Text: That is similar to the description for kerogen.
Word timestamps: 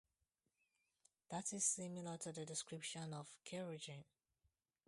That 1.29 1.53
is 1.53 1.63
similar 1.63 2.17
to 2.17 2.31
the 2.31 2.43
description 2.43 3.11
for 3.11 3.25
kerogen. 3.45 4.03